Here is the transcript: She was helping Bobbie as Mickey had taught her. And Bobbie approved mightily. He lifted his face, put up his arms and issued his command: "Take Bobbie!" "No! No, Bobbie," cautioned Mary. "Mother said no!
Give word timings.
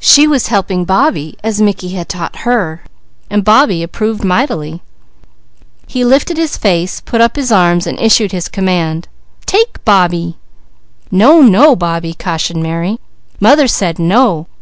She 0.00 0.26
was 0.26 0.46
helping 0.46 0.86
Bobbie 0.86 1.36
as 1.44 1.60
Mickey 1.60 1.90
had 1.90 2.08
taught 2.08 2.46
her. 2.48 2.82
And 3.28 3.44
Bobbie 3.44 3.82
approved 3.82 4.24
mightily. 4.24 4.80
He 5.86 6.02
lifted 6.02 6.38
his 6.38 6.56
face, 6.56 7.02
put 7.02 7.20
up 7.20 7.36
his 7.36 7.52
arms 7.52 7.86
and 7.86 8.00
issued 8.00 8.32
his 8.32 8.48
command: 8.48 9.06
"Take 9.44 9.84
Bobbie!" 9.84 10.38
"No! 11.10 11.42
No, 11.42 11.76
Bobbie," 11.76 12.14
cautioned 12.14 12.62
Mary. 12.62 12.98
"Mother 13.38 13.68
said 13.68 13.98
no! 13.98 14.46